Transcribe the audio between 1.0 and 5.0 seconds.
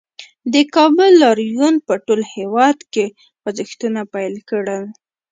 لاریون په ټول هېواد کې خوځښتونه پیل کړل